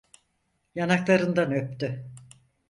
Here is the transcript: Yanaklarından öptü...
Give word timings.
Yanaklarından 0.75 1.51
öptü... 1.51 2.05